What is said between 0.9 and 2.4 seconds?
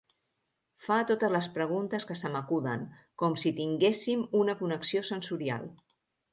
totes les preguntes que se